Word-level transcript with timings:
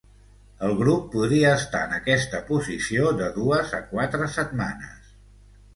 El 0.67 0.71
grup 0.79 1.03
podria 1.15 1.51
estar 1.57 1.83
en 1.89 1.93
aquesta 1.99 2.41
posició 2.49 3.15
de 3.21 3.29
dues 3.39 3.79
a 3.83 3.87
quatre 3.95 4.33
setmanes. 4.39 5.19